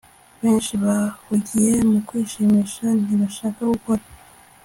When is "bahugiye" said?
0.83-1.73